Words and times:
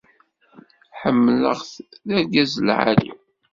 Ḥemmleɣ-t, 0.99 1.71
d 2.07 2.09
argaz 2.17 2.53
lεali. 2.67 3.11